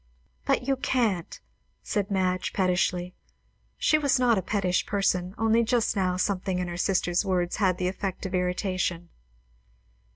"But 0.47 0.67
you 0.67 0.77
can't!" 0.77 1.39
said 1.83 2.09
Madge 2.09 2.53
pettishly. 2.53 3.13
She 3.77 3.99
was 3.99 4.17
not 4.17 4.35
a 4.35 4.41
pettish 4.41 4.87
person, 4.87 5.35
only 5.37 5.61
just 5.63 5.95
now 5.95 6.17
something 6.17 6.57
in 6.57 6.67
her 6.67 6.75
sister's 6.75 7.23
words 7.23 7.57
had 7.57 7.77
the 7.77 7.87
effect 7.87 8.25
of 8.25 8.33
irritation. 8.33 9.09